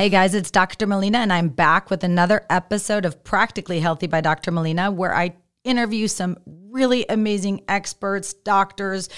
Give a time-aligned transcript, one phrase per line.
[0.00, 0.86] Hey guys, it's Dr.
[0.86, 4.50] Melina, and I'm back with another episode of Practically Healthy by Dr.
[4.50, 6.38] Melina, where I interview some
[6.70, 9.10] really amazing experts, doctors,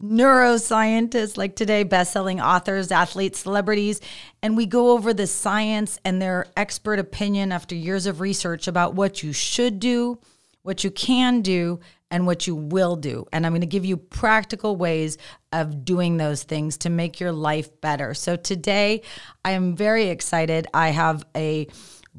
[0.00, 4.00] neuroscientists, like today, best-selling authors, athletes, celebrities,
[4.40, 8.94] and we go over the science and their expert opinion after years of research about
[8.94, 10.20] what you should do,
[10.62, 11.80] what you can do,
[12.10, 13.26] and what you will do.
[13.32, 15.18] And I'm going to give you practical ways
[15.52, 18.14] of doing those things to make your life better.
[18.14, 19.02] So today,
[19.44, 20.66] I am very excited.
[20.72, 21.68] I have a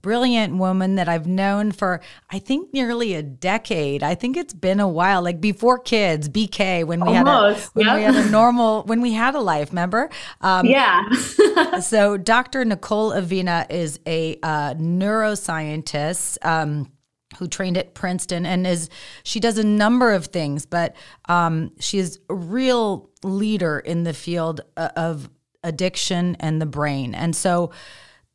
[0.02, 4.04] brilliant woman that I've known for I think nearly a decade.
[4.04, 7.90] I think it's been a while, like before kids, BK, when we Almost, had a
[7.90, 9.70] when we had a normal when we had a life.
[9.72, 10.10] Remember?
[10.42, 11.10] Um, yeah.
[11.82, 12.66] so Dr.
[12.66, 16.38] Nicole Avena is a uh, neuroscientist.
[16.46, 16.92] Um,
[17.38, 18.90] who trained at Princeton and is
[19.24, 20.96] she does a number of things, but
[21.28, 25.30] um, she is a real leader in the field uh, of
[25.64, 27.14] addiction and the brain.
[27.14, 27.72] And so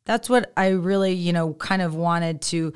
[0.05, 2.73] that's what I really, you know, kind of wanted to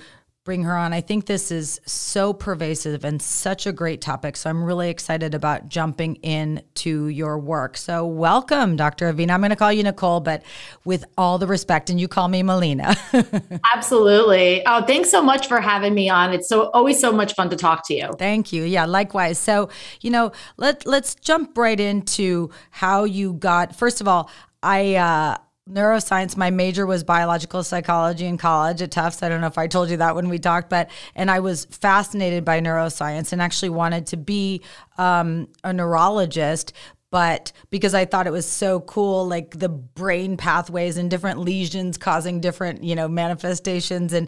[0.50, 0.94] bring her on.
[0.94, 4.36] I think this is so pervasive and such a great topic.
[4.36, 7.78] So I'm really excited about jumping into your work.
[7.78, 9.14] So welcome, Dr.
[9.14, 9.30] Avena.
[9.30, 10.42] I'm going to call you Nicole, but
[10.86, 12.96] with all the respect, and you call me Melina.
[13.76, 14.66] Absolutely.
[14.66, 16.34] Oh, thanks so much for having me on.
[16.34, 18.10] It's so always so much fun to talk to you.
[18.18, 18.64] Thank you.
[18.64, 19.38] Yeah, likewise.
[19.38, 19.70] So,
[20.02, 23.76] you know, let let's jump right into how you got.
[23.76, 24.32] First of all,
[24.64, 25.38] I uh
[25.70, 26.36] neuroscience.
[26.36, 29.24] My major was biological psychology in college at Tufts.
[29.24, 31.66] I don't know if I told you that when we talked, but and I was
[31.66, 34.62] fascinated by neuroscience and actually wanted to be
[34.98, 36.74] um, a neurologist.
[37.12, 41.98] But because I thought it was so cool, like the brain pathways and different lesions
[41.98, 44.28] causing different, you know, manifestations, and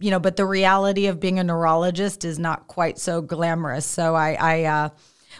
[0.00, 3.84] you know, but the reality of being a neurologist is not quite so glamorous.
[3.84, 4.88] So I, I uh,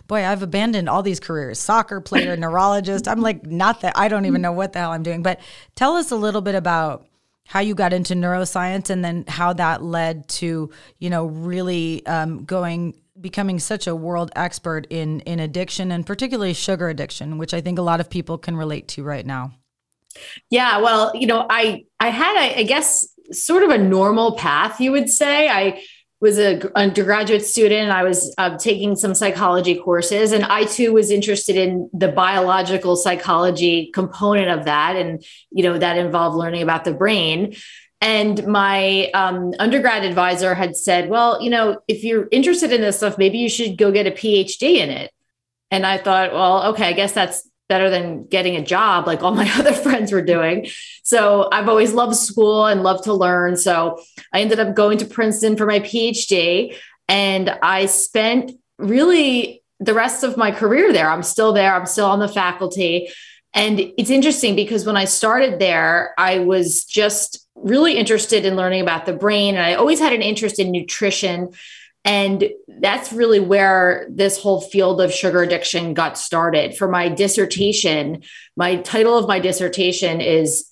[0.06, 3.08] boy, I've abandoned all these careers soccer player, neurologist.
[3.08, 5.22] I'm like, not that I don't even know what the hell I'm doing.
[5.22, 5.40] But
[5.74, 7.06] tell us a little bit about
[7.46, 12.44] how you got into neuroscience and then how that led to, you know, really um,
[12.44, 17.60] going becoming such a world expert in in addiction and particularly sugar addiction which i
[17.60, 19.52] think a lot of people can relate to right now
[20.50, 24.80] yeah well you know i i had a, I guess sort of a normal path
[24.80, 25.82] you would say i
[26.22, 27.90] was a undergraduate student.
[27.90, 32.94] I was uh, taking some psychology courses, and I too was interested in the biological
[32.94, 37.56] psychology component of that, and you know that involved learning about the brain.
[38.00, 42.98] And my um, undergrad advisor had said, "Well, you know, if you're interested in this
[42.98, 45.10] stuff, maybe you should go get a PhD in it."
[45.72, 49.34] And I thought, well, okay, I guess that's better than getting a job like all
[49.34, 50.66] my other friends were doing.
[51.04, 53.56] So I've always loved school and loved to learn.
[53.56, 53.98] So
[54.30, 56.76] I ended up going to Princeton for my PhD
[57.08, 61.08] and I spent really the rest of my career there.
[61.08, 63.08] I'm still there, I'm still on the faculty.
[63.54, 68.82] And it's interesting because when I started there, I was just really interested in learning
[68.82, 69.54] about the brain.
[69.54, 71.48] And I always had an interest in nutrition.
[72.04, 76.76] And that's really where this whole field of sugar addiction got started.
[76.76, 78.22] For my dissertation,
[78.56, 80.68] my title of my dissertation is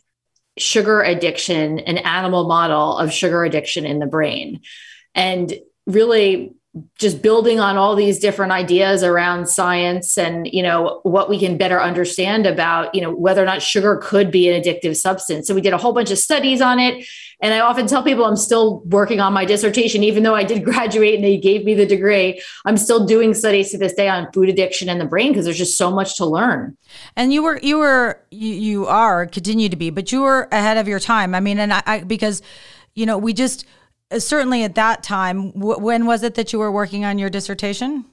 [0.59, 4.61] Sugar Addiction, an animal model of sugar addiction in the brain.
[5.15, 5.53] And
[5.87, 6.55] really,
[6.99, 11.57] just building on all these different ideas around science and you know what we can
[11.57, 15.49] better understand about you know whether or not sugar could be an addictive substance.
[15.49, 17.05] So we did a whole bunch of studies on it.
[17.43, 20.63] And i often tell people i'm still working on my dissertation even though i did
[20.71, 24.31] graduate and they gave me the degree i'm still doing studies to this day on
[24.33, 26.77] food addiction and the brain because there's just so much to learn.
[27.17, 30.77] And you were you were you, you are continue to be but you were ahead
[30.77, 31.35] of your time.
[31.35, 32.43] I mean and i, I because
[32.95, 33.67] you know we just
[34.10, 37.31] Uh, certainly at that time, w- when was it that you were working on your
[37.31, 38.04] dissertation?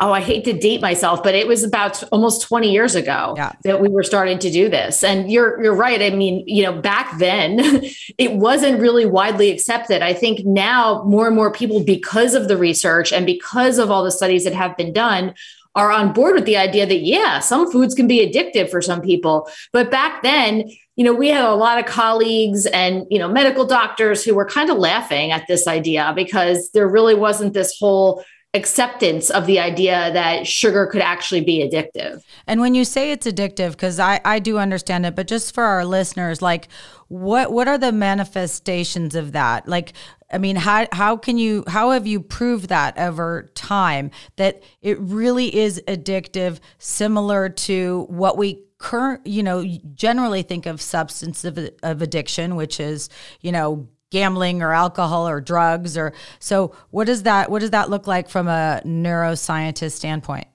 [0.00, 3.52] oh, I hate to date myself, but it was about almost 20 years ago yeah.
[3.64, 5.04] that we were starting to do this.
[5.04, 6.00] And you're you're right.
[6.00, 7.60] I mean, you know, back then
[8.18, 10.02] it wasn't really widely accepted.
[10.02, 14.02] I think now more and more people because of the research and because of all
[14.02, 15.34] the studies that have been done
[15.76, 19.00] are on board with the idea that yeah, some foods can be addictive for some
[19.00, 19.48] people.
[19.72, 20.68] But back then,
[21.00, 24.44] you know, we had a lot of colleagues and, you know, medical doctors who were
[24.44, 29.58] kind of laughing at this idea because there really wasn't this whole acceptance of the
[29.58, 32.20] idea that sugar could actually be addictive.
[32.46, 35.64] And when you say it's addictive, because I, I do understand it, but just for
[35.64, 36.68] our listeners, like
[37.08, 39.66] what what are the manifestations of that?
[39.66, 39.94] Like
[40.30, 45.00] I mean, how how can you how have you proved that over time that it
[45.00, 51.58] really is addictive, similar to what we current, you know, generally think of substance of,
[51.82, 53.08] of addiction, which is,
[53.40, 57.88] you know, gambling or alcohol or drugs or so what does that what does that
[57.88, 60.48] look like from a neuroscientist standpoint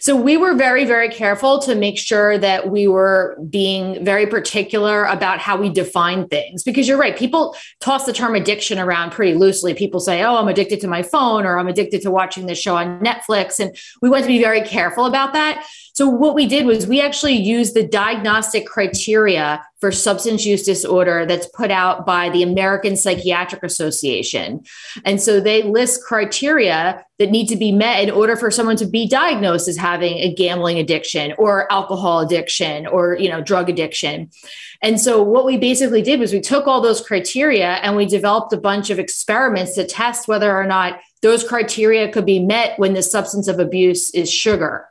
[0.00, 5.04] So we were very, very careful to make sure that we were being very particular
[5.04, 6.62] about how we define things.
[6.62, 9.74] Because you're right, people toss the term addiction around pretty loosely.
[9.74, 12.76] People say, oh, I'm addicted to my phone or I'm addicted to watching this show
[12.76, 13.60] on Netflix.
[13.60, 15.64] And we want to be very careful about that.
[15.94, 21.24] So what we did was we actually used the diagnostic criteria for substance use disorder
[21.24, 24.64] that's put out by the American Psychiatric Association.
[25.04, 28.86] And so they list criteria that need to be met in order for someone to
[28.86, 34.30] be diagnosed as having a gambling addiction or alcohol addiction or you know drug addiction.
[34.82, 38.52] And so what we basically did was we took all those criteria and we developed
[38.52, 42.94] a bunch of experiments to test whether or not those criteria could be met when
[42.94, 44.88] the substance of abuse is sugar.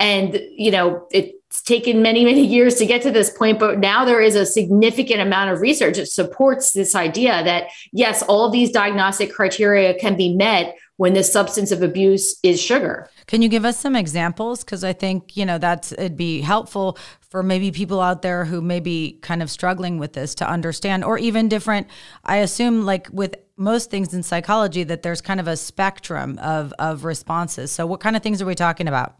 [0.00, 4.04] And, you know, it's taken many, many years to get to this point, but now
[4.04, 8.70] there is a significant amount of research that supports this idea that, yes, all these
[8.70, 13.10] diagnostic criteria can be met when the substance of abuse is sugar.
[13.26, 14.64] Can you give us some examples?
[14.64, 18.60] Because I think, you know, that's it'd be helpful for maybe people out there who
[18.60, 21.86] may be kind of struggling with this to understand, or even different.
[22.24, 26.72] I assume, like with most things in psychology, that there's kind of a spectrum of,
[26.78, 27.70] of responses.
[27.70, 29.19] So, what kind of things are we talking about?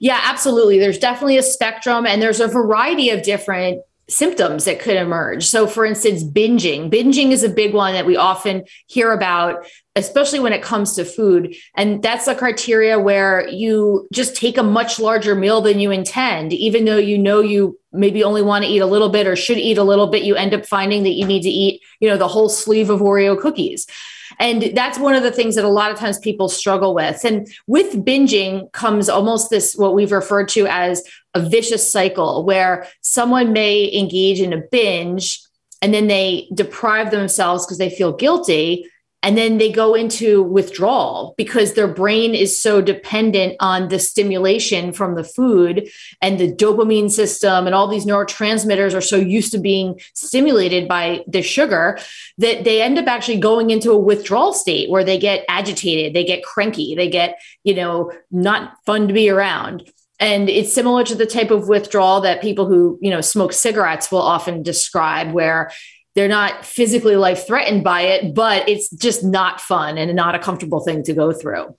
[0.00, 0.78] Yeah, absolutely.
[0.78, 5.46] There's definitely a spectrum and there's a variety of different symptoms that could emerge.
[5.46, 6.90] So, for instance, binging.
[6.90, 9.64] Binging is a big one that we often hear about,
[9.94, 11.54] especially when it comes to food.
[11.76, 16.52] And that's a criteria where you just take a much larger meal than you intend,
[16.52, 19.58] even though you know you maybe only want to eat a little bit or should
[19.58, 20.24] eat a little bit.
[20.24, 23.00] You end up finding that you need to eat, you know, the whole sleeve of
[23.00, 23.86] Oreo cookies.
[24.40, 27.24] And that's one of the things that a lot of times people struggle with.
[27.24, 31.04] And with binging comes almost this, what we've referred to as
[31.34, 35.40] a vicious cycle, where someone may engage in a binge
[35.82, 38.86] and then they deprive themselves because they feel guilty
[39.22, 44.92] and then they go into withdrawal because their brain is so dependent on the stimulation
[44.92, 45.88] from the food
[46.22, 51.22] and the dopamine system and all these neurotransmitters are so used to being stimulated by
[51.26, 51.98] the sugar
[52.38, 56.24] that they end up actually going into a withdrawal state where they get agitated they
[56.24, 59.90] get cranky they get you know not fun to be around.
[60.18, 64.12] And it's similar to the type of withdrawal that people who you know smoke cigarettes
[64.12, 65.70] will often describe where
[66.14, 70.38] they're not physically life threatened by it, but it's just not fun and not a
[70.38, 71.76] comfortable thing to go through.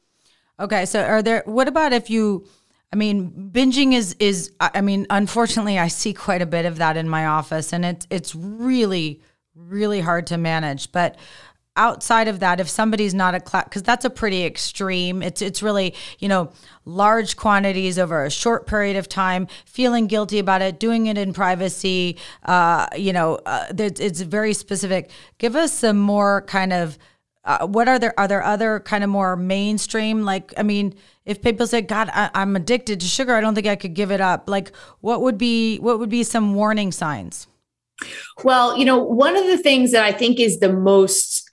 [0.60, 1.44] Okay, so are there?
[1.46, 2.48] What about if you?
[2.94, 4.52] I mean, binging is is.
[4.60, 8.08] I mean, unfortunately, I see quite a bit of that in my office, and it's
[8.10, 9.22] it's really
[9.56, 10.92] really hard to manage.
[10.92, 11.18] But
[11.78, 15.22] outside of that if somebody's not a class because that's a pretty extreme.
[15.22, 16.52] It's it's really you know
[16.86, 21.34] large quantities over a short period of time feeling guilty about it doing it in
[21.34, 25.12] privacy uh, you know uh, it's very specific.
[25.38, 26.98] Give us some more kind of
[27.44, 30.24] uh, what are there are there other kind of more mainstream?
[30.24, 30.94] Like i mean
[31.26, 34.12] if people say god I, i'm addicted to sugar i don't think i could give
[34.12, 34.72] it up like
[35.02, 37.48] what would be what would be some warning signs?
[38.44, 41.51] Well, you know, one of the things that I think is the most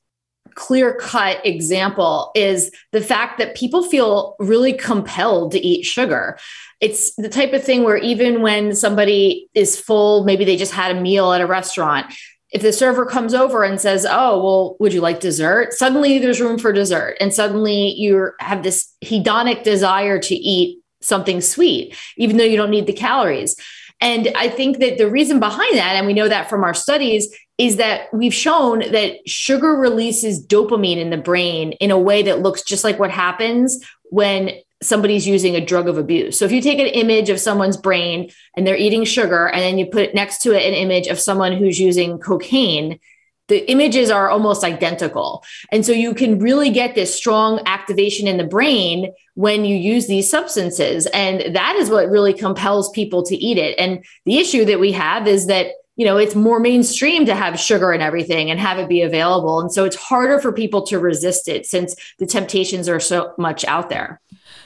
[0.58, 6.37] clear cut example is the fact that people feel really compelled to eat sugar.
[6.81, 10.94] It's the type of thing where even when somebody is full, maybe they just had
[10.94, 12.12] a meal at a restaurant,
[12.50, 15.75] if the server comes over and says, Oh, well, would you like dessert?
[15.75, 17.16] Suddenly there's room for dessert.
[17.20, 22.70] And suddenly you have this hedonic desire to eat something sweet, even though you don't
[22.70, 23.55] need the calories.
[24.00, 27.29] And I think that the reason behind that, and we know that from our studies,
[27.58, 32.41] is that we've shown that sugar releases dopamine in the brain in a way that
[32.41, 36.38] looks just like what happens when somebody's using a drug of abuse.
[36.38, 39.77] So if you take an image of someone's brain and they're eating sugar and then
[39.77, 43.00] you put next to it an image of someone who's using cocaine,
[43.48, 45.43] the images are almost identical.
[45.72, 50.06] And so you can really get this strong activation in the brain when you use
[50.06, 51.06] these substances.
[51.06, 53.77] And that is what really compels people to eat it.
[53.79, 57.60] And the issue that we have is that you know it's more mainstream to have
[57.60, 60.98] sugar and everything and have it be available and so it's harder for people to
[60.98, 64.19] resist it since the temptations are so much out there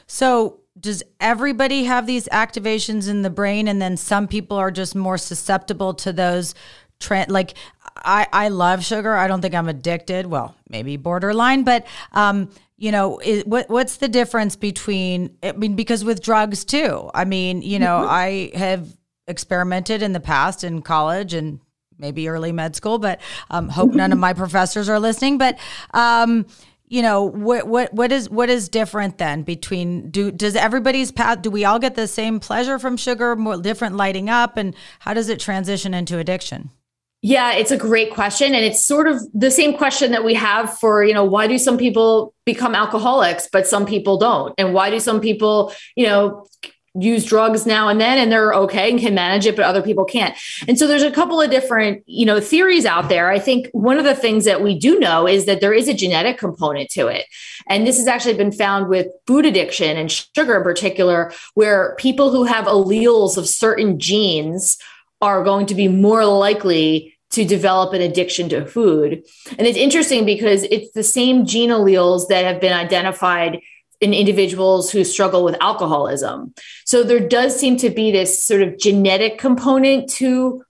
[0.07, 4.95] so does everybody have these activations in the brain and then some people are just
[4.95, 6.55] more susceptible to those
[7.01, 7.55] trend like
[8.05, 9.15] I, I love sugar.
[9.15, 10.27] I don't think I'm addicted.
[10.27, 15.37] Well, maybe borderline, but um, you know, it, what what's the difference between?
[15.43, 17.11] I mean, because with drugs too.
[17.15, 18.11] I mean, you know, mm-hmm.
[18.11, 18.89] I have
[19.27, 21.61] experimented in the past in college and
[21.99, 25.39] maybe early med school, but um, hope none of my professors are listening.
[25.39, 25.59] But
[25.95, 26.47] um,
[26.89, 31.41] you know, what what what is what is different then between do does everybody's path?
[31.41, 33.35] Do we all get the same pleasure from sugar?
[33.35, 36.71] More different lighting up, and how does it transition into addiction?
[37.25, 38.53] Yeah, it's a great question.
[38.53, 41.57] And it's sort of the same question that we have for, you know, why do
[41.57, 44.53] some people become alcoholics, but some people don't?
[44.59, 46.47] And why do some people, you know,
[46.95, 50.05] use drugs now and then and they're okay and can manage it but other people
[50.05, 50.37] can't.
[50.69, 53.31] And so there's a couple of different you know theories out there.
[53.31, 55.95] I think one of the things that we do know is that there is a
[55.95, 57.27] genetic component to it.
[57.67, 62.31] And this has actually been found with food addiction and sugar in particular where people
[62.31, 64.77] who have alleles of certain genes
[65.21, 69.25] are going to be more likely to develop an addiction to food.
[69.57, 73.61] And it's interesting because it's the same gene alleles that have been identified
[74.03, 76.53] in individuals who struggle with alcoholism.
[76.85, 80.65] So there does seem to be this sort of genetic component to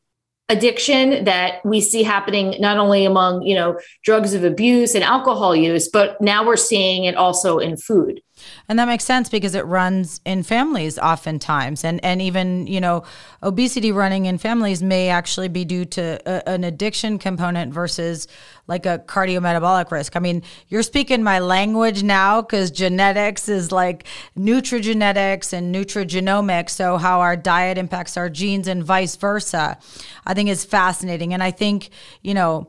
[0.51, 5.57] addiction that we see happening not only among, you know, drugs of abuse and alcohol
[5.57, 8.21] use, but now we're seeing it also in food.
[8.69, 11.85] And that makes sense because it runs in families oftentimes.
[11.85, 13.05] And, and even, you know,
[13.43, 18.29] obesity running in families may actually be due to a, an addiction component versus
[18.67, 20.17] like a cardiometabolic risk.
[20.17, 24.05] I mean, you're speaking my language now because genetics is like
[24.39, 26.71] nutrigenetics and nutrigenomics.
[26.71, 29.79] So, how our diet impacts our genes and vice versa,
[30.27, 31.35] I think is fascinating.
[31.35, 31.91] And I think,
[32.23, 32.69] you know,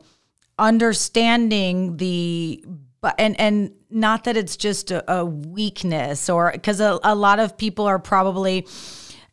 [0.58, 2.64] understanding the
[3.04, 7.38] but and and not that it's just a, a weakness or because a, a lot
[7.38, 8.66] of people are probably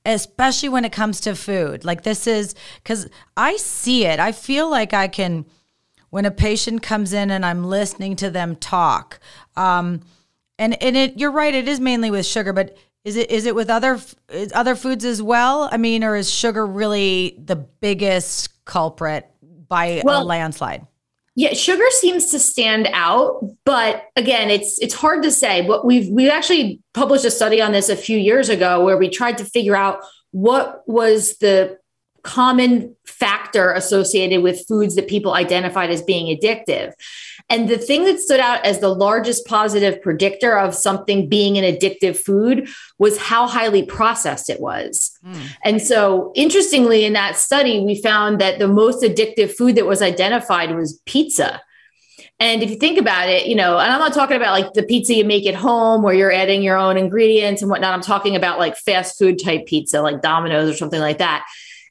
[0.06, 4.20] especially when it comes to food like this is because i see it.
[4.20, 5.46] I feel like i can
[6.10, 9.22] when a patient comes in and i'm listening to them talk
[9.56, 10.02] um,
[10.60, 13.56] and and it you're right it is mainly with sugar but is it is it
[13.56, 14.00] with other
[14.54, 15.68] other foods as well?
[15.72, 20.86] I mean or is sugar really the biggest culprit by well, a landslide
[21.36, 25.66] yeah, sugar seems to stand out, but again, it's it's hard to say.
[25.66, 29.10] But we've we've actually published a study on this a few years ago where we
[29.10, 30.00] tried to figure out
[30.32, 31.78] what was the
[32.24, 36.94] common factor associated with foods that people identified as being addictive.
[37.50, 41.64] And the thing that stood out as the largest positive predictor of something being an
[41.64, 45.12] addictive food was how highly processed it was.
[45.26, 45.42] Mm.
[45.64, 50.02] And so, interestingly, in that study, we found that the most addictive food that was
[50.02, 51.62] identified was pizza.
[52.40, 54.82] And if you think about it, you know, and I'm not talking about like the
[54.82, 57.94] pizza you make at home where you're adding your own ingredients and whatnot.
[57.94, 61.46] I'm talking about like fast food type pizza, like Domino's or something like that.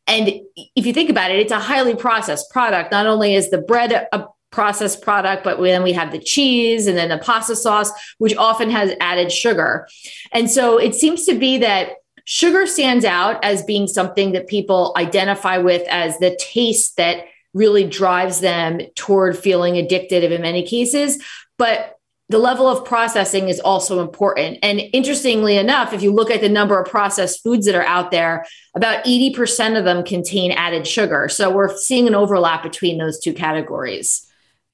[0.07, 2.91] And if you think about it, it's a highly processed product.
[2.91, 6.99] Not only is the bread a processed product, but then we have the cheese and
[6.99, 9.87] then the pasta sauce, which often has added sugar.
[10.33, 11.93] And so it seems to be that
[12.25, 17.85] sugar stands out as being something that people identify with as the taste that really
[17.85, 21.23] drives them toward feeling addicted in many cases.
[21.57, 21.97] But
[22.31, 24.59] the level of processing is also important.
[24.63, 28.13] And interestingly enough, if you look at the number of processed foods that are out
[28.13, 28.47] there,
[28.77, 31.29] about 80% of them contain added sugar.
[31.29, 34.29] So we're seeing an overlap between those two categories.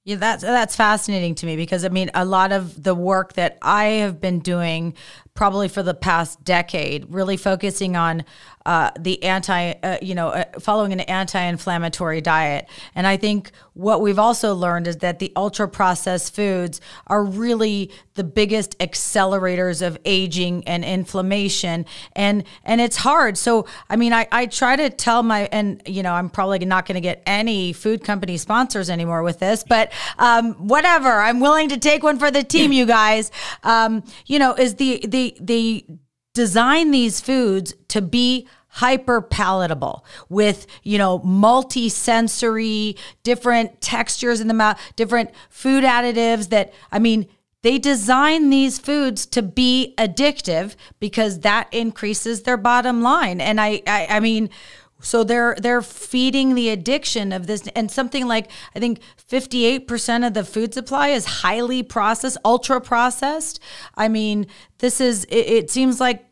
[0.04, 3.58] Yeah, that's that's fascinating to me because I mean a lot of the work that
[3.60, 4.94] I have been doing
[5.36, 8.24] probably for the past decade, really focusing on
[8.66, 12.68] uh, the anti, uh, you know, uh, following an anti-inflammatory diet.
[12.96, 18.24] And I think what we've also learned is that the ultra-processed foods are really the
[18.24, 21.86] biggest accelerators of aging and inflammation.
[22.16, 23.38] And and it's hard.
[23.38, 26.86] So I mean, I, I try to tell my and you know I'm probably not
[26.86, 31.20] going to get any food company sponsors anymore with this, but um, whatever.
[31.20, 33.30] I'm willing to take one for the team, you guys.
[33.62, 35.86] Um, you know, is the the they
[36.34, 44.54] design these foods to be hyper palatable with you know multi-sensory different textures in the
[44.54, 47.26] mouth different food additives that i mean
[47.62, 53.40] they design these foods to be addictive because that increases their bottom line.
[53.40, 54.50] And i i, I mean
[55.00, 60.34] so they're they're feeding the addiction of this and something like I think 58% of
[60.34, 63.60] the food supply is highly processed, ultra processed.
[63.94, 64.46] I mean,
[64.78, 66.24] this is it, it seems like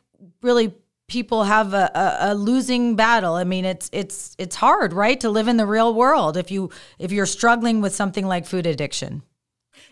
[0.43, 0.75] really
[1.09, 3.35] people have a, a, a, losing battle.
[3.35, 6.71] I mean, it's it's it's hard, right, to live in the real world if you
[6.99, 9.23] if you're struggling with something like food addiction.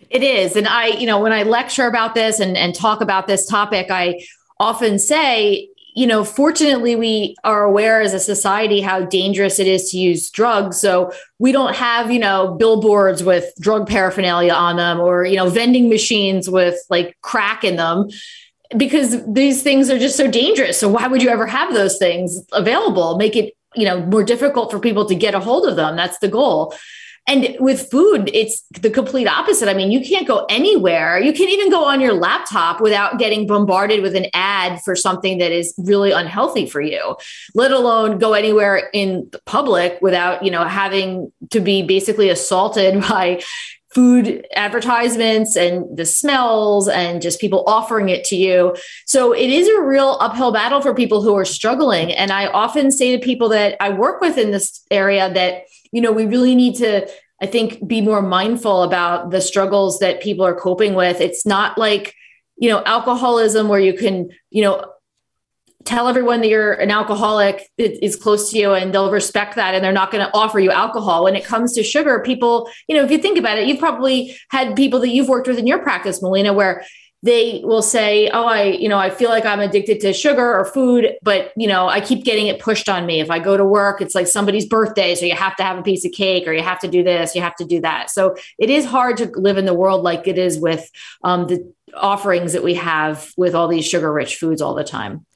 [0.08, 3.26] It is, and I, you know, when I lecture about this and and talk about
[3.26, 4.20] this topic, I
[4.58, 9.90] often say you know, fortunately, we are aware as a society how dangerous it is
[9.90, 10.80] to use drugs.
[10.80, 15.50] So we don't have, you know, billboards with drug paraphernalia on them or, you know,
[15.50, 18.08] vending machines with like crack in them
[18.76, 20.80] because these things are just so dangerous.
[20.80, 23.18] So why would you ever have those things available?
[23.18, 25.96] Make it, you know, more difficult for people to get a hold of them.
[25.96, 26.74] That's the goal.
[27.28, 29.68] And with food, it's the complete opposite.
[29.68, 31.20] I mean, you can't go anywhere.
[31.20, 35.38] You can't even go on your laptop without getting bombarded with an ad for something
[35.38, 37.16] that is really unhealthy for you,
[37.54, 43.00] let alone go anywhere in the public without, you know, having to be basically assaulted
[43.08, 43.40] by
[43.94, 48.74] food advertisements and the smells and just people offering it to you.
[49.06, 52.10] So it is a real uphill battle for people who are struggling.
[52.12, 56.00] And I often say to people that I work with in this area that you
[56.00, 57.08] know, we really need to,
[57.40, 61.20] I think, be more mindful about the struggles that people are coping with.
[61.20, 62.14] It's not like,
[62.56, 64.92] you know, alcoholism where you can, you know,
[65.84, 69.84] tell everyone that you're an alcoholic is close to you and they'll respect that and
[69.84, 73.02] they're not going to offer you alcohol when it comes to sugar people you know
[73.02, 75.80] if you think about it you've probably had people that you've worked with in your
[75.80, 76.84] practice melina where
[77.22, 80.64] they will say, "Oh, I, you know, I feel like I'm addicted to sugar or
[80.64, 83.20] food, but you know, I keep getting it pushed on me.
[83.20, 85.82] If I go to work, it's like somebody's birthday, so you have to have a
[85.82, 88.10] piece of cake, or you have to do this, you have to do that.
[88.10, 90.90] So it is hard to live in the world like it is with
[91.22, 95.26] um, the offerings that we have with all these sugar-rich foods all the time.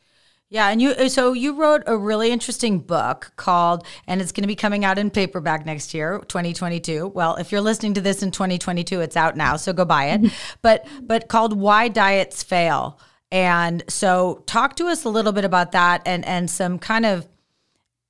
[0.48, 4.44] Yeah, and you uh, so you wrote a really interesting book called and it's going
[4.44, 7.08] to be coming out in paperback next year, 2022.
[7.08, 10.32] Well, if you're listening to this in 2022, it's out now, so go buy it.
[10.62, 13.00] but but called Why Diets Fail.
[13.32, 17.26] And so talk to us a little bit about that and and some kind of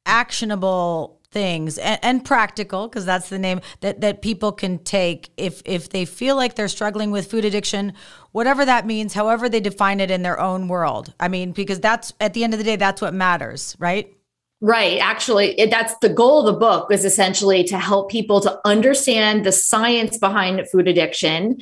[0.04, 5.30] actionable things and, and practical because that's the name that that people can take.
[5.36, 7.92] If if they feel like they're struggling with food addiction
[8.32, 11.14] whatever that means however they define it in their own world.
[11.18, 14.12] I mean because that's at the end of the day that's what matters right?
[14.62, 14.98] Right.
[15.02, 19.44] Actually, it, that's the goal of the book is essentially to help people to understand
[19.44, 21.60] the science behind food addiction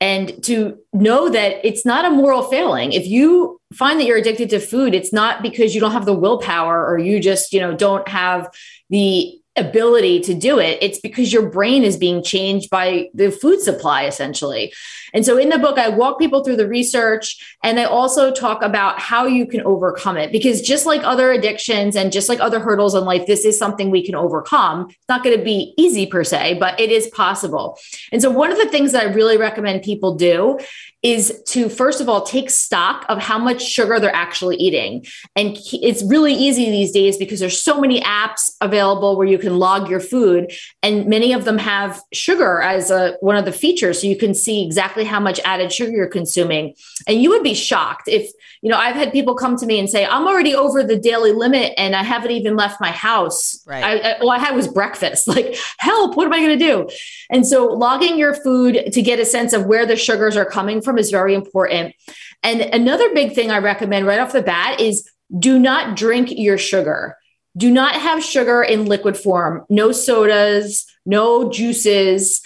[0.00, 2.92] and to know that it's not a moral failing.
[2.92, 6.14] If you find that you're addicted to food, it's not because you don't have the
[6.14, 8.48] willpower or you just, you know, don't have
[8.90, 10.78] the ability to do it.
[10.80, 14.72] It's because your brain is being changed by the food supply, essentially.
[15.12, 18.62] And so in the book, I walk people through the research and I also talk
[18.62, 20.32] about how you can overcome it.
[20.32, 23.90] Because just like other addictions and just like other hurdles in life, this is something
[23.90, 24.88] we can overcome.
[24.90, 27.78] It's not going to be easy per se, but it is possible.
[28.10, 30.58] And so one of the things that I really recommend people do
[31.04, 35.04] is to first of all take stock of how much sugar they're actually eating.
[35.36, 39.58] And it's really easy these days because there's so many apps available where you can
[39.58, 40.50] log your food
[40.82, 44.32] and many of them have sugar as a one of the features so you can
[44.32, 46.74] see exactly how much added sugar you're consuming.
[47.06, 49.90] And you would be shocked if, you know, I've had people come to me and
[49.90, 53.84] say, "I'm already over the daily limit and I haven't even left my house." Right.
[53.84, 55.28] I, I, all I had was breakfast.
[55.34, 56.88] Like, help, what am I going to do?
[57.28, 60.80] And so logging your food to get a sense of where the sugars are coming
[60.80, 61.94] from is very important.
[62.42, 66.58] And another big thing I recommend right off the bat is do not drink your
[66.58, 67.16] sugar.
[67.56, 72.42] Do not have sugar in liquid form, no sodas, no juices.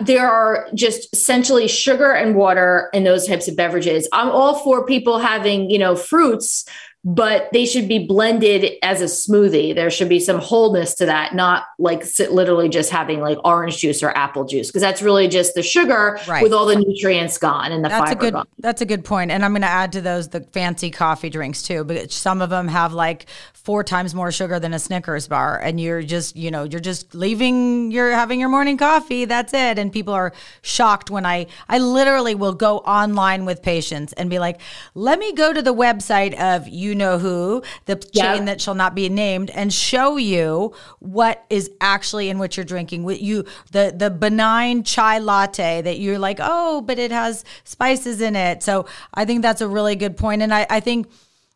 [0.00, 4.08] There are just essentially sugar and water in those types of beverages.
[4.12, 6.64] I'm all for people having, you know, fruits,
[7.04, 9.74] but they should be blended as a smoothie.
[9.74, 14.04] There should be some wholeness to that, not like literally just having like orange juice
[14.04, 16.42] or apple juice, because that's really just the sugar right.
[16.42, 18.46] with all the nutrients gone and the that's fiber a good, gone.
[18.58, 19.32] That's a good point.
[19.32, 22.50] And I'm going to add to those the fancy coffee drinks too, but some of
[22.50, 25.58] them have like four times more sugar than a Snickers bar.
[25.58, 29.24] And you're just, you know, you're just leaving, you're having your morning coffee.
[29.24, 29.78] That's it.
[29.78, 34.38] And people are shocked when I, I literally will go online with patients and be
[34.38, 34.60] like,
[34.94, 38.74] let me go to the website of you you know who, the chain that shall
[38.74, 43.02] not be named, and show you what is actually in what you're drinking.
[43.02, 48.20] With you, the the benign chai latte that you're like, oh, but it has spices
[48.20, 48.62] in it.
[48.62, 51.10] So I think that's a really good point, and I, I think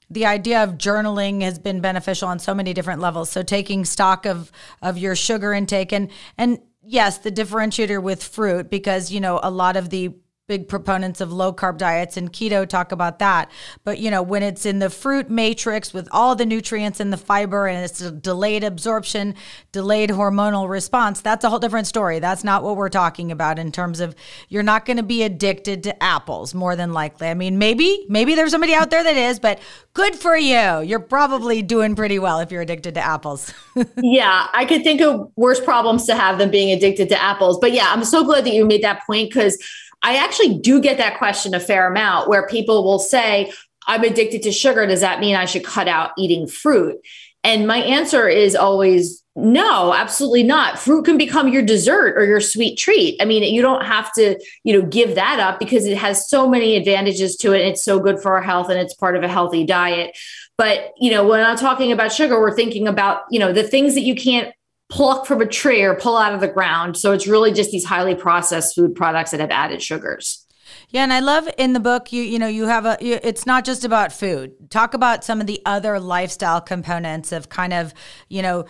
[0.09, 3.29] the idea of journaling has been beneficial on so many different levels.
[3.29, 8.70] So taking stock of of your sugar intake and and yes, the differentiator with fruit
[8.70, 10.14] because you know a lot of the
[10.48, 13.50] big proponents of low carb diets and keto talk about that.
[13.82, 17.16] But you know, when it's in the fruit matrix with all the nutrients and the
[17.16, 19.35] fiber and it's a delayed absorption,
[19.72, 22.20] delayed hormonal response, that's a whole different story.
[22.20, 24.14] That's not what we're talking about in terms of
[24.48, 27.26] you're not going to be addicted to apples more than likely.
[27.26, 29.59] I mean, maybe maybe there's somebody out there that is, but
[29.94, 30.80] good for you.
[30.82, 33.52] You're probably doing pretty well if you're addicted to apples.
[34.00, 37.59] yeah, I could think of worse problems to have than being addicted to apples.
[37.61, 39.59] But yeah, I'm so glad that you made that point cuz
[40.02, 43.52] I actually do get that question a fair amount where people will say,
[43.87, 44.87] I'm addicted to sugar.
[44.87, 46.96] Does that mean I should cut out eating fruit?
[47.44, 50.78] And my answer is always no, absolutely not.
[50.78, 53.20] Fruit can become your dessert or your sweet treat.
[53.20, 56.48] I mean, you don't have to, you know, give that up because it has so
[56.48, 57.61] many advantages to it.
[57.61, 60.16] It's so good for our health and it's part of a healthy diet.
[60.56, 63.92] But, you know, when I'm talking about sugar, we're thinking about, you know, the things
[63.94, 64.54] that you can't
[64.88, 66.96] pluck from a tree or pull out of the ground.
[66.96, 70.46] So it's really just these highly processed food products that have added sugars.
[70.90, 73.46] Yeah, and I love in the book you you know you have a you, it's
[73.46, 74.70] not just about food.
[74.70, 77.94] Talk about some of the other lifestyle components of kind of
[78.29, 78.66] you know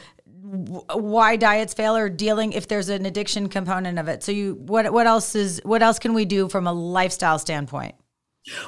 [0.94, 4.22] why diets fail or dealing if there's an addiction component of it.
[4.22, 7.94] So you what what else is what else can we do from a lifestyle standpoint?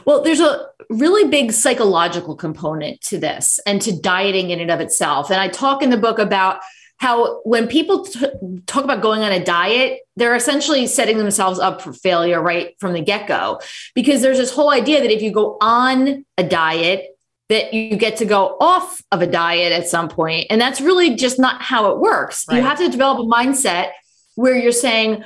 [0.05, 4.81] Well, there's a really big psychological component to this and to dieting in and of
[4.81, 5.31] itself.
[5.31, 6.61] And I talk in the book about
[6.99, 8.27] how when people t-
[8.67, 12.93] talk about going on a diet, they're essentially setting themselves up for failure right from
[12.93, 13.61] the get go.
[13.95, 17.17] Because there's this whole idea that if you go on a diet,
[17.49, 20.47] that you get to go off of a diet at some point.
[20.51, 22.45] And that's really just not how it works.
[22.49, 22.59] Right.
[22.59, 23.91] You have to develop a mindset
[24.35, 25.25] where you're saying,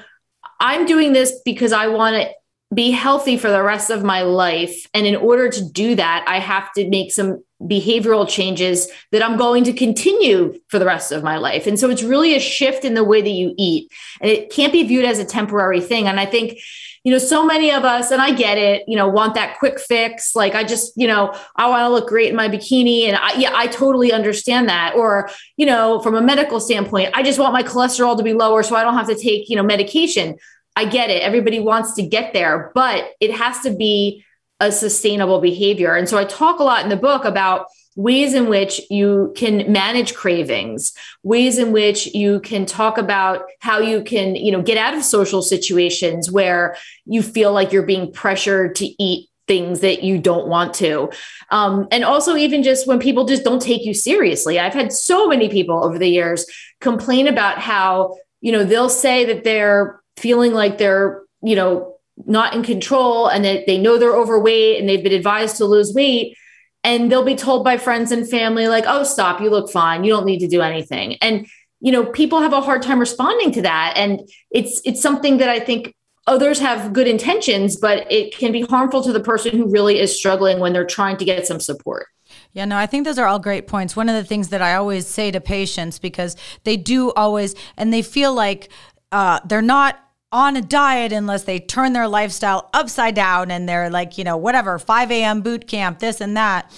[0.60, 2.30] I'm doing this because I want to
[2.72, 4.86] be healthy for the rest of my life.
[4.94, 9.36] And in order to do that, I have to make some behavioral changes that I'm
[9.36, 11.66] going to continue for the rest of my life.
[11.66, 13.92] And so it's really a shift in the way that you eat.
[14.20, 16.08] And it can't be viewed as a temporary thing.
[16.08, 16.58] And I think,
[17.04, 19.78] you know, so many of us, and I get it, you know, want that quick
[19.78, 20.34] fix.
[20.34, 23.06] Like I just, you know, I want to look great in my bikini.
[23.06, 24.94] And I, yeah, I totally understand that.
[24.96, 28.62] Or, you know, from a medical standpoint, I just want my cholesterol to be lower
[28.62, 30.36] so I don't have to take, you know, medication.
[30.76, 31.22] I get it.
[31.22, 34.24] Everybody wants to get there, but it has to be
[34.60, 35.94] a sustainable behavior.
[35.94, 39.70] And so I talk a lot in the book about ways in which you can
[39.70, 44.78] manage cravings ways in which you can talk about how you can you know get
[44.78, 50.02] out of social situations where you feel like you're being pressured to eat things that
[50.02, 51.10] you don't want to
[51.50, 55.28] um, and also even just when people just don't take you seriously i've had so
[55.28, 56.46] many people over the years
[56.80, 61.96] complain about how you know they'll say that they're feeling like they're, you know,
[62.26, 65.92] not in control and that they know they're overweight and they've been advised to lose
[65.94, 66.36] weight.
[66.84, 70.02] And they'll be told by friends and family, like, oh, stop, you look fine.
[70.02, 71.16] You don't need to do anything.
[71.22, 71.46] And,
[71.80, 73.94] you know, people have a hard time responding to that.
[73.96, 74.20] And
[74.50, 75.94] it's it's something that I think
[76.26, 80.16] others have good intentions, but it can be harmful to the person who really is
[80.16, 82.06] struggling when they're trying to get some support.
[82.52, 83.96] Yeah, no, I think those are all great points.
[83.96, 87.92] One of the things that I always say to patients, because they do always, and
[87.92, 88.70] they feel like
[89.12, 89.98] uh, they're not
[90.32, 94.36] on a diet unless they turn their lifestyle upside down and they're like, you know,
[94.36, 95.42] whatever, 5 a.m.
[95.42, 96.72] boot camp, this and that.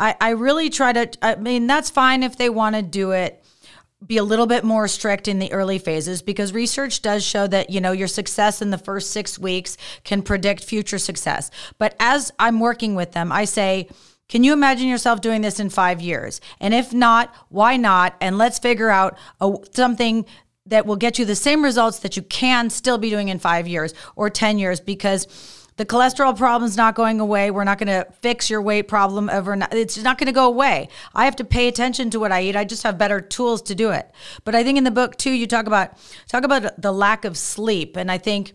[0.00, 3.44] I, I really try to, I mean, that's fine if they want to do it
[4.06, 7.70] be a little bit more strict in the early phases because research does show that
[7.70, 12.30] you know your success in the first 6 weeks can predict future success but as
[12.38, 13.88] i'm working with them i say
[14.28, 18.36] can you imagine yourself doing this in 5 years and if not why not and
[18.36, 20.26] let's figure out a, something
[20.66, 23.68] that will get you the same results that you can still be doing in five
[23.68, 25.26] years or 10 years because
[25.76, 27.50] the cholesterol problem is not going away.
[27.50, 29.74] We're not going to fix your weight problem overnight.
[29.74, 30.88] It's not going to go away.
[31.14, 32.54] I have to pay attention to what I eat.
[32.54, 34.10] I just have better tools to do it.
[34.44, 35.98] But I think in the book too, you talk about
[36.28, 38.52] talk about the lack of sleep, and I think.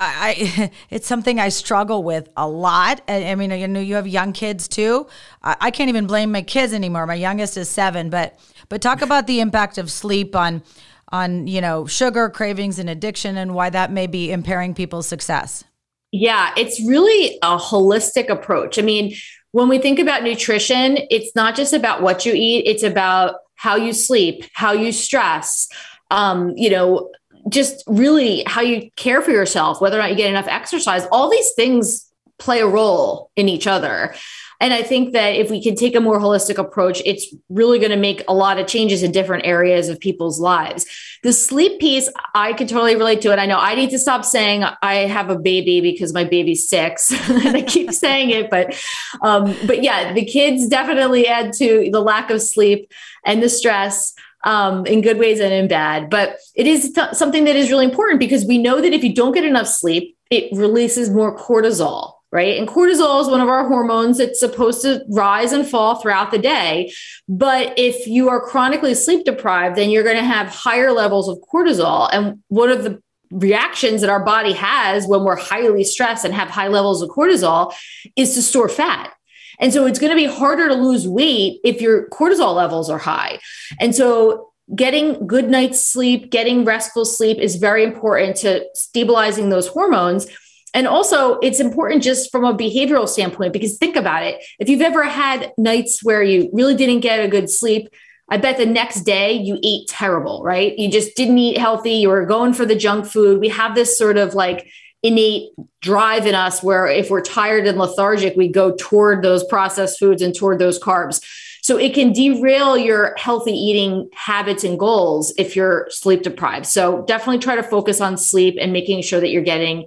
[0.00, 3.00] I, it's something I struggle with a lot.
[3.08, 5.08] I, mean, you know, you have young kids too.
[5.42, 7.04] I, I can't even blame my kids anymore.
[7.04, 10.62] My youngest is seven, but but talk about the impact of sleep on
[11.10, 15.64] on you know sugar cravings and addiction and why that may be impairing people's success.
[16.12, 18.78] Yeah it's really a holistic approach.
[18.78, 19.14] I mean
[19.52, 23.76] when we think about nutrition it's not just about what you eat it's about how
[23.76, 25.68] you sleep how you stress
[26.10, 27.10] um, you know
[27.48, 31.06] just really how you care for yourself whether or not you get enough exercise.
[31.10, 32.04] All these things
[32.38, 34.14] play a role in each other
[34.60, 37.92] and I think that if we can take a more holistic approach, it's really going
[37.92, 40.84] to make a lot of changes in different areas of people's lives.
[41.22, 43.38] The sleep piece, I can totally relate to it.
[43.38, 47.12] I know I need to stop saying I have a baby because my baby's six,
[47.30, 48.74] and I keep saying it, but
[49.22, 52.92] um, but yeah, the kids definitely add to the lack of sleep
[53.24, 56.10] and the stress um, in good ways and in bad.
[56.10, 59.14] But it is t- something that is really important because we know that if you
[59.14, 62.58] don't get enough sleep, it releases more cortisol right?
[62.58, 66.38] And cortisol is one of our hormones that's supposed to rise and fall throughout the
[66.38, 66.92] day.
[67.28, 71.38] But if you are chronically sleep deprived, then you're going to have higher levels of
[71.52, 72.08] cortisol.
[72.12, 76.48] And one of the reactions that our body has when we're highly stressed and have
[76.48, 77.74] high levels of cortisol
[78.16, 79.12] is to store fat.
[79.60, 82.98] And so it's going to be harder to lose weight if your cortisol levels are
[82.98, 83.40] high.
[83.80, 89.66] And so getting good night's sleep, getting restful sleep is very important to stabilizing those
[89.66, 90.26] hormones.
[90.74, 94.42] And also, it's important just from a behavioral standpoint because think about it.
[94.58, 97.88] If you've ever had nights where you really didn't get a good sleep,
[98.28, 100.78] I bet the next day you ate terrible, right?
[100.78, 101.92] You just didn't eat healthy.
[101.92, 103.40] You were going for the junk food.
[103.40, 104.68] We have this sort of like
[105.02, 105.50] innate
[105.80, 110.20] drive in us where if we're tired and lethargic, we go toward those processed foods
[110.20, 111.22] and toward those carbs.
[111.62, 116.66] So it can derail your healthy eating habits and goals if you're sleep deprived.
[116.66, 119.86] So definitely try to focus on sleep and making sure that you're getting,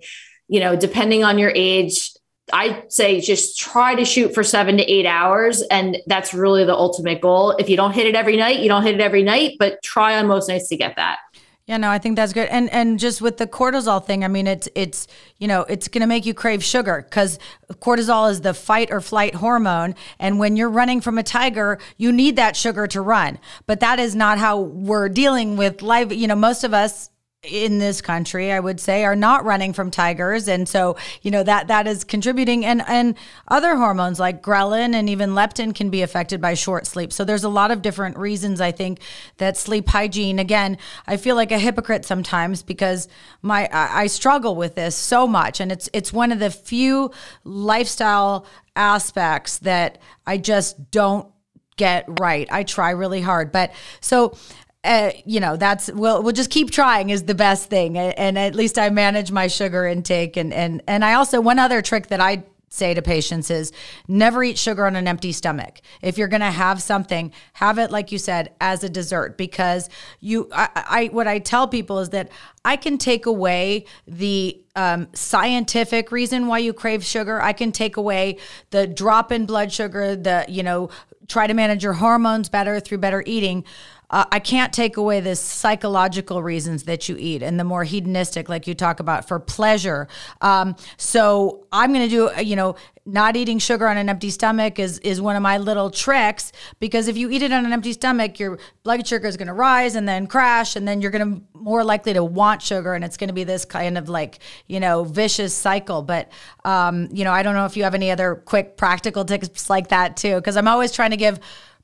[0.51, 2.11] you know, depending on your age,
[2.51, 5.61] I say just try to shoot for seven to eight hours.
[5.71, 7.51] And that's really the ultimate goal.
[7.51, 10.17] If you don't hit it every night, you don't hit it every night, but try
[10.17, 11.19] on most nights to get that.
[11.67, 12.49] Yeah, no, I think that's good.
[12.49, 16.01] And and just with the cortisol thing, I mean, it's it's you know it's going
[16.01, 17.39] to make you crave sugar because
[17.75, 22.11] cortisol is the fight or flight hormone, and when you're running from a tiger, you
[22.11, 23.39] need that sugar to run.
[23.67, 26.11] But that is not how we're dealing with life.
[26.11, 27.09] You know, most of us
[27.43, 31.41] in this country, I would say, are not running from tigers, and so you know
[31.41, 32.63] that that is contributing.
[32.63, 33.15] And and
[33.47, 37.11] other hormones like ghrelin and even leptin can be affected by short sleep.
[37.11, 38.99] So there's a lot of different reasons I think
[39.37, 40.37] that sleep hygiene.
[40.37, 40.77] Again,
[41.07, 43.07] I feel like a hypocrite sometimes because
[43.41, 47.09] my I, I struggle with this so much, and it's it's one of the few
[47.43, 51.27] lifestyle aspects that I just don't
[51.75, 52.47] get right.
[52.51, 54.37] I try really hard, but so
[54.83, 57.97] uh, you know that's we'll we'll just keep trying is the best thing.
[57.97, 60.37] And at least i manage my sugar intake.
[60.37, 63.73] And and and i also one other trick that i say to patients is
[64.07, 65.81] never eat sugar on an empty stomach.
[66.01, 69.89] If you're going to have something have it like you said as a dessert because
[70.19, 72.29] you I, I what i tell people is that
[72.65, 77.41] i can take away the um, scientific reason why you crave sugar.
[77.41, 78.37] I can take away
[78.69, 80.89] the drop in blood sugar the you know
[81.27, 83.63] try to manage your hormones better through better eating
[84.11, 88.49] uh, I can't take away the psychological reasons that you eat and the more hedonistic,
[88.49, 90.07] like you talk about, for pleasure.
[90.41, 94.29] Um, so I'm going to do, uh, you know, not eating sugar on an empty
[94.29, 97.73] stomach is is one of my little tricks because if you eat it on an
[97.73, 101.09] empty stomach, your blood sugar is going to rise and then crash, and then you're
[101.09, 104.07] going to more likely to want sugar, and it's going to be this kind of
[104.07, 106.03] like you know vicious cycle.
[106.03, 106.31] But
[106.63, 109.87] um, you know, I don't know if you have any other quick practical tips like
[109.87, 111.39] that too, because I'm always trying to give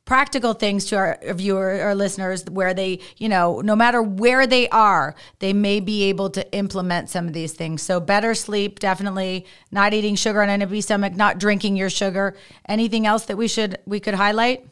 [0.08, 4.68] practical things to our viewer or listeners where they, you know, no matter where they
[4.70, 7.82] are, they may be able to implement some of these things.
[7.84, 12.36] So better sleep, definitely not eating sugar on an empty stomach, not drinking your sugar.
[12.68, 14.66] Anything else that we should we could highlight?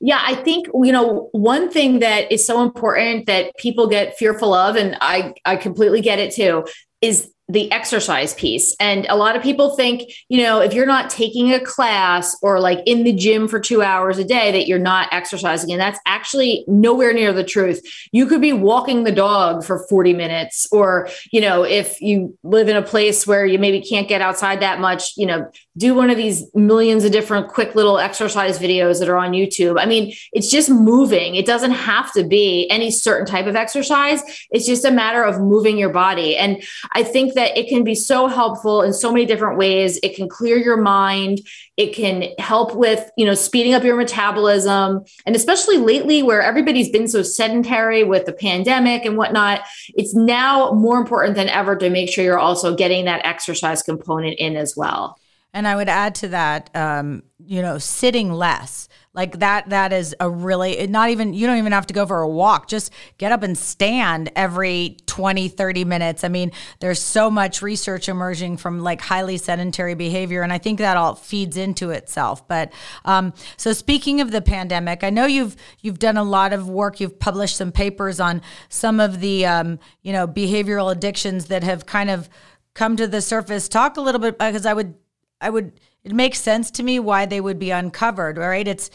[0.00, 4.54] Yeah, I think you know one thing that is so important that people get fearful
[4.54, 6.64] of, and I I completely get it too,
[7.00, 8.74] is the exercise piece.
[8.80, 12.60] And a lot of people think, you know, if you're not taking a class or
[12.60, 15.70] like in the gym for two hours a day, that you're not exercising.
[15.70, 17.82] And that's actually nowhere near the truth.
[18.10, 22.68] You could be walking the dog for 40 minutes, or, you know, if you live
[22.68, 26.10] in a place where you maybe can't get outside that much, you know, do one
[26.10, 29.80] of these millions of different quick little exercise videos that are on YouTube.
[29.80, 31.34] I mean, it's just moving.
[31.34, 34.22] It doesn't have to be any certain type of exercise.
[34.50, 36.36] It's just a matter of moving your body.
[36.36, 39.98] And I think that it can be so helpful in so many different ways.
[40.02, 41.40] It can clear your mind.
[41.78, 45.04] It can help with, you know, speeding up your metabolism.
[45.24, 49.62] And especially lately where everybody's been so sedentary with the pandemic and whatnot,
[49.94, 54.38] it's now more important than ever to make sure you're also getting that exercise component
[54.38, 55.18] in as well.
[55.54, 58.88] And I would add to that, um, you know, sitting less.
[59.12, 62.22] Like that, that is a really, not even, you don't even have to go for
[62.22, 62.68] a walk.
[62.68, 66.24] Just get up and stand every 20, 30 minutes.
[66.24, 70.40] I mean, there's so much research emerging from like highly sedentary behavior.
[70.40, 72.48] And I think that all feeds into itself.
[72.48, 72.72] But
[73.04, 76.98] um, so speaking of the pandemic, I know you've, you've done a lot of work.
[76.98, 81.84] You've published some papers on some of the, um, you know, behavioral addictions that have
[81.84, 82.30] kind of
[82.72, 83.68] come to the surface.
[83.68, 84.94] Talk a little bit because I would
[85.42, 85.72] I would
[86.04, 88.66] it makes sense to me why they would be uncovered, right?
[88.66, 88.90] It's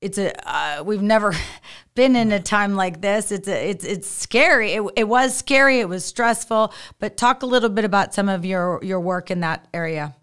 [0.00, 1.34] it's a uh, we've never
[1.94, 3.32] been in a time like this.
[3.32, 4.72] It's a, it's it's scary.
[4.72, 5.80] It, it was scary.
[5.80, 6.72] It was stressful.
[6.98, 10.14] But talk a little bit about some of your your work in that area.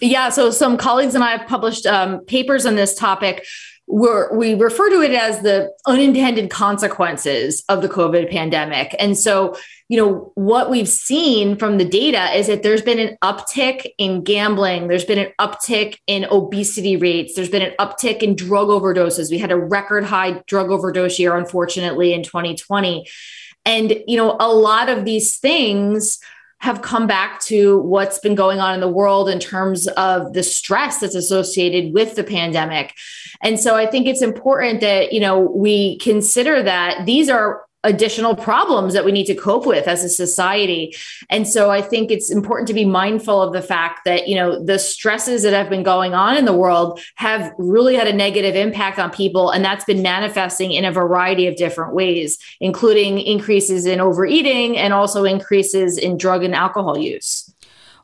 [0.00, 3.46] Yeah, so some colleagues and I have published um, papers on this topic
[3.88, 8.96] we're, we refer to it as the unintended consequences of the COVID pandemic.
[8.98, 9.56] And so,
[9.88, 14.24] you know, what we've seen from the data is that there's been an uptick in
[14.24, 19.30] gambling, there's been an uptick in obesity rates, there's been an uptick in drug overdoses.
[19.30, 23.06] We had a record high drug overdose year, unfortunately, in 2020.
[23.64, 26.18] And, you know, a lot of these things
[26.58, 30.42] have come back to what's been going on in the world in terms of the
[30.42, 32.94] stress that's associated with the pandemic.
[33.42, 38.34] And so I think it's important that, you know, we consider that these are additional
[38.34, 40.94] problems that we need to cope with as a society.
[41.30, 44.62] And so I think it's important to be mindful of the fact that, you know,
[44.62, 48.56] the stresses that have been going on in the world have really had a negative
[48.56, 49.50] impact on people.
[49.50, 54.92] And that's been manifesting in a variety of different ways, including increases in overeating and
[54.92, 57.54] also increases in drug and alcohol use.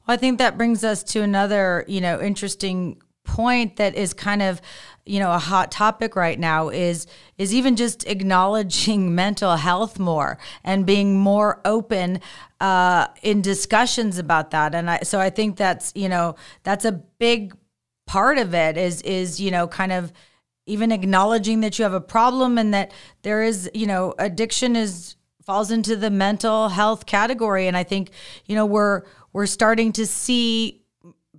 [0.06, 4.42] Well, I think that brings us to another, you know, interesting point that is kind
[4.42, 4.60] of
[5.04, 7.06] you know a hot topic right now is
[7.38, 12.20] is even just acknowledging mental health more and being more open
[12.60, 14.74] uh, in discussions about that.
[14.74, 17.54] And I, so i think that's you know that's a big
[18.06, 20.12] part of it is is you know kind of
[20.66, 25.16] even acknowledging that you have a problem and that there is you know addiction is
[25.44, 27.66] falls into the mental health category.
[27.66, 28.10] And i think
[28.46, 30.81] you know we're we're starting to see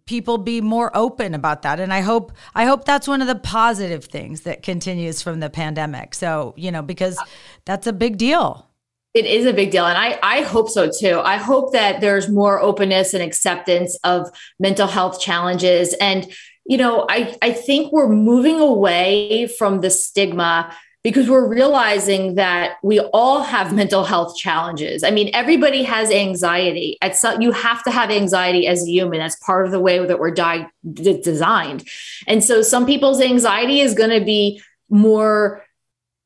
[0.06, 1.80] people be more open about that.
[1.80, 5.50] And i hope i hope that's one of the positive things that continues from the
[5.50, 6.14] pandemic.
[6.16, 7.18] So you know because
[7.66, 8.70] that's a big deal.
[9.14, 9.86] It is a big deal.
[9.86, 11.20] And i i hope so too.
[11.20, 15.94] I hope that there's more openness and acceptance of mental health challenges.
[15.96, 16.32] And
[16.66, 22.78] you know i i think we're moving away from the stigma because we're realizing that
[22.82, 25.04] we all have mental health challenges.
[25.04, 26.98] I mean, everybody has anxiety.
[27.02, 29.20] At some, you have to have anxiety as a human.
[29.20, 31.88] That's part of the way that we're di- designed.
[32.26, 35.66] And so some people's anxiety is going to be more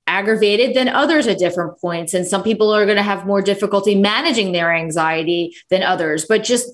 [0.06, 2.14] aggravated than others at different points.
[2.14, 6.26] And some people are going to have more difficulty managing their anxiety than others.
[6.30, 6.70] But just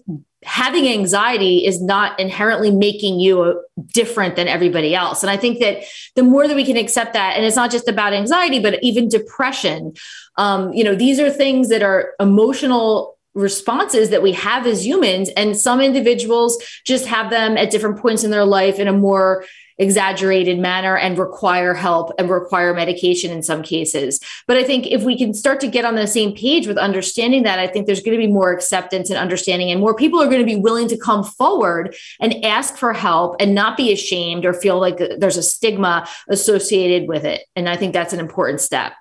[0.46, 5.24] having anxiety is not inherently making you different than everybody else.
[5.24, 5.84] And I think that
[6.16, 9.10] the more that we can accept that, and it's not just about anxiety, but even
[9.10, 9.94] depression,
[10.38, 15.30] um, you know, these are things that are emotional responses that we have as humans
[15.36, 19.44] and some individuals just have them at different points in their life in a more
[19.78, 24.20] exaggerated manner and require help and require medication in some cases.
[24.48, 27.44] But I think if we can start to get on the same page with understanding
[27.44, 30.28] that, I think there's going to be more acceptance and understanding, and more people are
[30.28, 34.46] going to be willing to come forward and ask for help and not be ashamed
[34.46, 37.46] or feel like there's a stigma associated with it.
[37.56, 38.94] And I think that's an important step.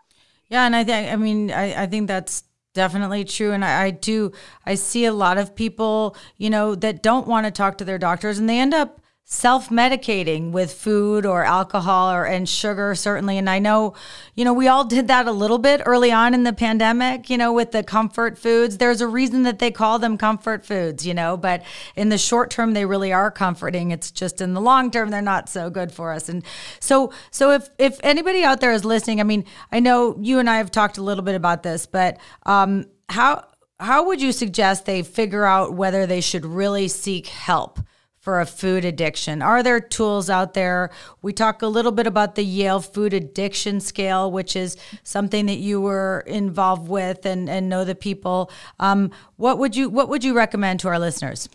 [0.49, 0.67] Yeah.
[0.67, 4.33] And I think, I mean, I, I think that's definitely true and I, I, do
[4.65, 7.99] i see a lot of people you know that don't want to talk to their
[7.99, 9.02] doctors and they end up
[9.33, 13.38] self-medicating with food or alcohol or and sugar certainly.
[13.38, 13.95] And i know
[14.35, 17.38] you know we all did that a little bit early on in the pandemic you
[17.38, 18.77] know with the comfort foods.
[18.77, 21.62] There's a reason that they call them comfort foods you know but
[21.97, 23.90] in the short term they really are comforting.
[23.90, 26.29] It's just in the long term they're not so good for us.
[26.29, 26.45] And
[26.79, 30.51] so so if if anybody out there is listening i mean i know you and
[30.51, 33.47] i have talked a little bit about this but um how
[33.81, 37.81] how would you suggest they figure out whether they should really seek help
[38.23, 39.43] for a food addiction?
[39.43, 40.91] Are there tools out there?
[41.23, 45.59] We talk a little bit about the Yale Food Addiction Scale, which is something that
[45.59, 48.51] you were involved with and, and know the people.
[48.79, 51.49] Um, what would you What would you recommend to our listeners?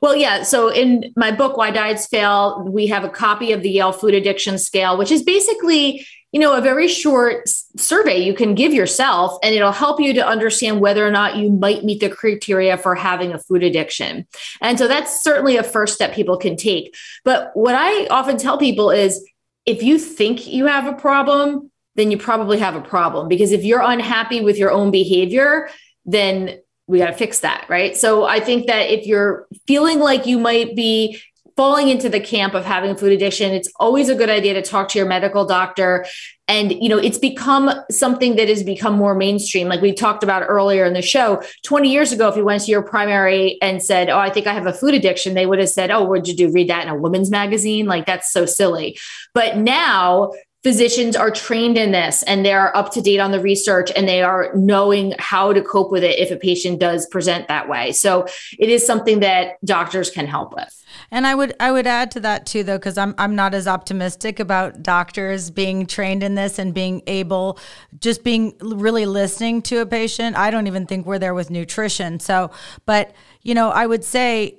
[0.00, 0.42] Well, yeah.
[0.42, 4.14] So in my book, Why Diets Fail, we have a copy of the Yale Food
[4.14, 9.38] Addiction Scale, which is basically you know, a very short survey you can give yourself,
[9.42, 12.94] and it'll help you to understand whether or not you might meet the criteria for
[12.94, 14.26] having a food addiction.
[14.60, 16.94] And so that's certainly a first step people can take.
[17.24, 19.26] But what I often tell people is
[19.64, 23.64] if you think you have a problem, then you probably have a problem because if
[23.64, 25.68] you're unhappy with your own behavior,
[26.04, 27.96] then we got to fix that, right?
[27.96, 31.20] So I think that if you're feeling like you might be
[31.58, 34.88] falling into the camp of having food addiction, it's always a good idea to talk
[34.88, 36.06] to your medical doctor.
[36.46, 39.66] And, you know, it's become something that has become more mainstream.
[39.66, 42.70] Like we talked about earlier in the show, 20 years ago, if you went to
[42.70, 45.68] your primary and said, Oh, I think I have a food addiction, they would have
[45.68, 46.52] said, Oh, what'd you do?
[46.52, 47.86] Read that in a women's magazine?
[47.86, 48.96] Like that's so silly.
[49.34, 50.30] But now
[50.62, 54.08] physicians are trained in this and they are up to date on the research and
[54.08, 57.92] they are knowing how to cope with it if a patient does present that way.
[57.92, 58.26] So
[58.58, 60.74] it is something that doctors can help with.
[61.10, 63.68] And I would I would add to that too though because I'm I'm not as
[63.68, 67.58] optimistic about doctors being trained in this and being able
[68.00, 70.36] just being really listening to a patient.
[70.36, 72.18] I don't even think we're there with nutrition.
[72.18, 72.50] So,
[72.84, 74.58] but you know, I would say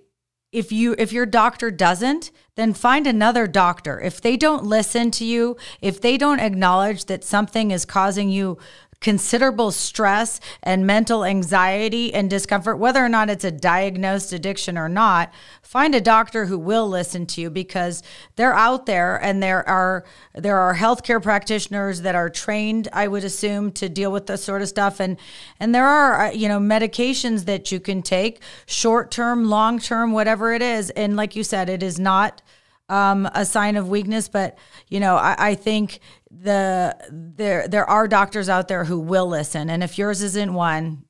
[0.51, 4.01] if you if your doctor doesn't then find another doctor.
[4.01, 8.57] If they don't listen to you if they don't acknowledge that something is causing you
[9.01, 14.89] considerable stress and mental anxiety and discomfort, whether or not it's a diagnosed addiction or
[14.89, 18.03] not, find a doctor who will listen to you because
[18.35, 23.23] they're out there and there are there are healthcare practitioners that are trained, I would
[23.23, 24.99] assume, to deal with this sort of stuff.
[24.99, 25.17] And
[25.59, 30.11] and there are uh, you know medications that you can take, short term, long term,
[30.11, 30.89] whatever it is.
[30.91, 32.41] And like you said, it is not
[32.89, 34.57] um, a sign of weakness, but
[34.89, 35.99] you know, I, I, think
[36.41, 41.03] the there there are doctors out there who will listen, and if yours isn't one,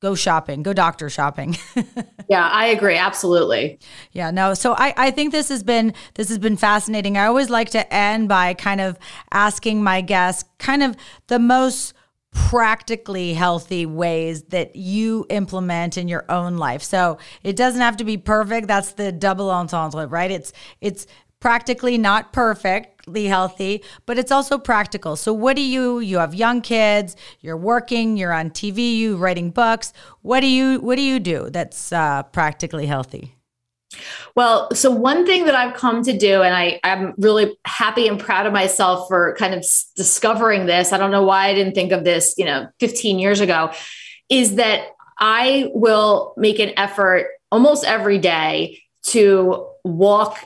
[0.00, 1.56] go shopping, go doctor shopping.
[2.28, 3.78] yeah, I agree, absolutely.
[4.12, 4.54] Yeah, no.
[4.54, 7.16] So I I think this has been this has been fascinating.
[7.16, 8.98] I always like to end by kind of
[9.32, 11.94] asking my guests kind of the most
[12.30, 16.82] practically healthy ways that you implement in your own life.
[16.82, 18.68] So it doesn't have to be perfect.
[18.68, 20.30] That's the double entendre, right?
[20.30, 21.06] It's it's
[21.40, 25.16] practically not perfectly healthy, but it's also practical.
[25.16, 29.50] So what do you you have young kids, you're working, you're on TV, you writing
[29.50, 29.92] books.
[30.22, 33.34] What do you what do you do that's uh, practically healthy?
[34.34, 38.20] Well, so one thing that I've come to do, and I, I'm really happy and
[38.20, 39.64] proud of myself for kind of
[39.96, 40.92] discovering this.
[40.92, 43.72] I don't know why I didn't think of this, you know, 15 years ago,
[44.28, 50.38] is that I will make an effort almost every day to walk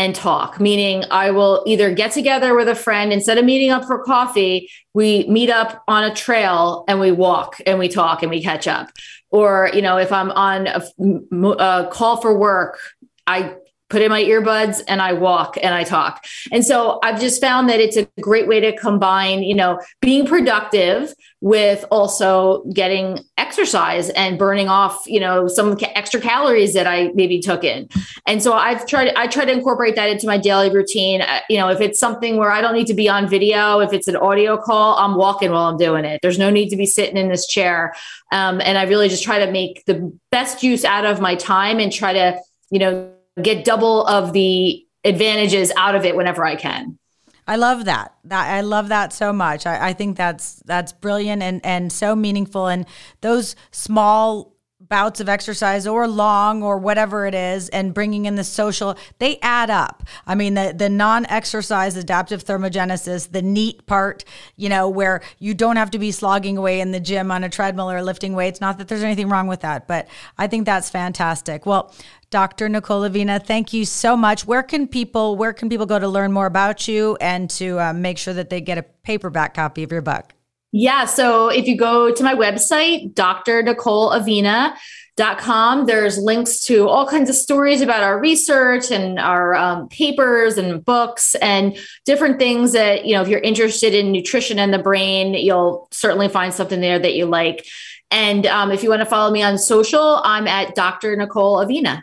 [0.00, 3.84] and talk, meaning I will either get together with a friend instead of meeting up
[3.84, 8.30] for coffee, we meet up on a trail and we walk and we talk and
[8.30, 8.88] we catch up.
[9.28, 10.82] Or, you know, if I'm on a,
[11.62, 12.78] a call for work,
[13.26, 13.56] I
[13.90, 16.24] put in my earbuds and I walk and I talk.
[16.50, 20.26] And so I've just found that it's a great way to combine, you know, being
[20.26, 27.10] productive with also getting exercise and burning off, you know, some extra calories that I
[27.14, 27.88] maybe took in.
[28.26, 31.22] And so I've tried, I try to incorporate that into my daily routine.
[31.22, 33.92] Uh, you know, if it's something where I don't need to be on video, if
[33.92, 36.20] it's an audio call, I'm walking while I'm doing it.
[36.22, 37.94] There's no need to be sitting in this chair.
[38.30, 41.80] Um, and I really just try to make the best use out of my time
[41.80, 42.38] and try to,
[42.70, 46.98] you know, get double of the advantages out of it whenever I can.
[47.46, 48.14] I love that.
[48.24, 49.66] That I love that so much.
[49.66, 52.68] I, I think that's that's brilliant and and so meaningful.
[52.68, 52.86] And
[53.22, 54.54] those small
[54.90, 59.38] bouts of exercise or long or whatever it is and bringing in the social they
[59.40, 64.24] add up i mean the the non-exercise adaptive thermogenesis the neat part
[64.56, 67.48] you know where you don't have to be slogging away in the gym on a
[67.48, 70.90] treadmill or lifting weights not that there's anything wrong with that but i think that's
[70.90, 71.94] fantastic well
[72.30, 72.68] Dr.
[72.68, 74.46] Nicole Avena, thank you so much.
[74.46, 77.92] Where can people where can people go to learn more about you and to uh,
[77.92, 80.32] make sure that they get a paperback copy of your book?
[80.72, 87.34] Yeah, so if you go to my website, drnicoleavena.com, there's links to all kinds of
[87.34, 93.14] stories about our research and our um, papers and books and different things that, you
[93.14, 97.14] know, if you're interested in nutrition and the brain, you'll certainly find something there that
[97.14, 97.66] you like.
[98.12, 101.16] And um, if you want to follow me on social, I'm at Dr.
[101.16, 102.02] Nicole Avena.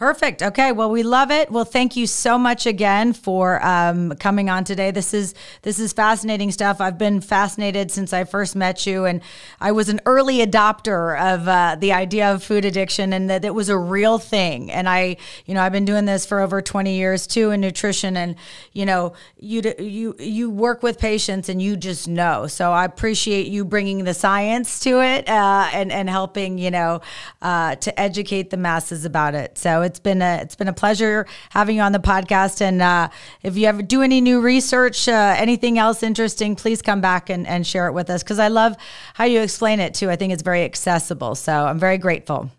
[0.00, 0.42] Perfect.
[0.42, 0.72] Okay.
[0.72, 1.50] Well, we love it.
[1.50, 4.90] Well, thank you so much again for um, coming on today.
[4.92, 6.80] This is this is fascinating stuff.
[6.80, 9.20] I've been fascinated since I first met you, and
[9.60, 13.54] I was an early adopter of uh, the idea of food addiction, and that it
[13.54, 14.70] was a real thing.
[14.70, 18.16] And I, you know, I've been doing this for over twenty years too in nutrition,
[18.16, 18.36] and
[18.72, 22.46] you know, you you you work with patients, and you just know.
[22.46, 27.02] So I appreciate you bringing the science to it uh, and and helping you know
[27.42, 29.58] uh, to educate the masses about it.
[29.58, 32.60] So it's been a it's been a pleasure having you on the podcast.
[32.60, 33.08] And uh,
[33.42, 37.46] if you ever do any new research, uh, anything else interesting, please come back and,
[37.46, 38.76] and share it with us because I love
[39.14, 40.08] how you explain it too.
[40.08, 41.34] I think it's very accessible.
[41.34, 42.50] So I'm very grateful.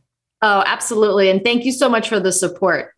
[0.42, 1.30] Oh, absolutely.
[1.30, 2.94] And thank you so much for the support.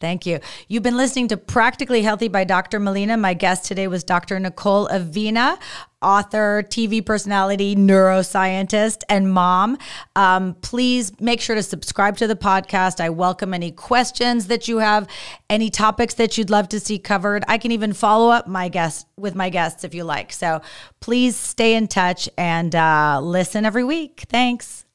[0.00, 0.40] Thank you.
[0.68, 2.80] You've been listening to Practically Healthy by Dr.
[2.80, 3.16] Melina.
[3.16, 4.38] My guest today was Dr.
[4.38, 5.58] Nicole Avena,
[6.02, 9.76] author, TV personality, neuroscientist, and mom.
[10.14, 13.00] Um, please make sure to subscribe to the podcast.
[13.00, 15.08] I welcome any questions that you have,
[15.50, 17.44] any topics that you'd love to see covered.
[17.48, 20.32] I can even follow up my guests with my guests if you like.
[20.32, 20.62] So
[21.00, 24.24] please stay in touch and uh, listen every week.
[24.28, 24.85] Thanks.